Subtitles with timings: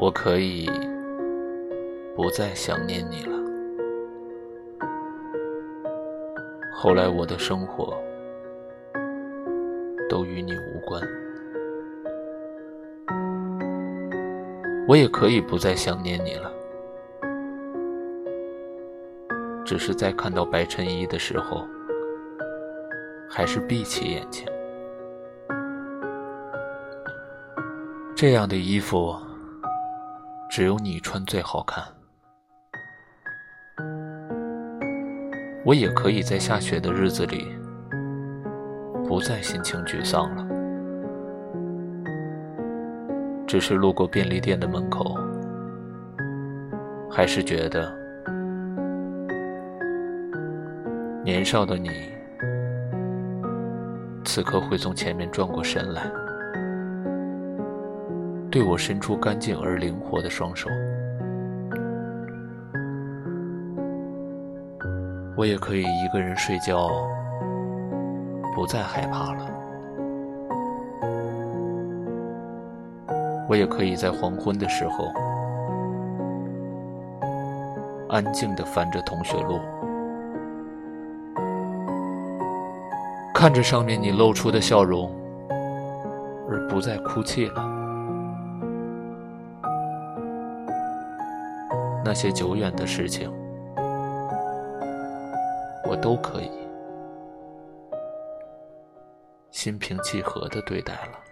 [0.00, 0.70] 我可以
[2.14, 3.36] 不再想念你了。
[6.72, 7.92] 后来我的生活
[10.08, 11.02] 都与你无关，
[14.86, 16.52] 我也可以不再想念你了。
[19.64, 21.66] 只是在看到白衬衣的时候，
[23.28, 24.46] 还是闭起眼睛。
[28.14, 29.14] 这样的衣服，
[30.58, 31.84] 只有你穿最好看。
[35.64, 37.46] 我也可以在下雪的日子里，
[39.06, 40.44] 不再心情沮丧了。
[43.46, 45.16] 只是路过便利店的门口，
[47.08, 47.96] 还是觉得
[51.22, 51.88] 年少的你，
[54.24, 56.10] 此刻会从前面转过身来。
[58.50, 60.70] 对我伸出干净而灵活的双手，
[65.36, 66.88] 我也可以一个人睡觉，
[68.56, 69.50] 不再害怕了。
[73.50, 75.12] 我也可以在黄昏的时候，
[78.08, 79.60] 安静地翻着同学录，
[83.34, 85.10] 看着上面你露出的笑容，
[86.48, 87.77] 而不再哭泣了。
[92.08, 93.30] 那些久远的事情，
[95.84, 96.50] 我都可以
[99.50, 101.27] 心平气和地对待了。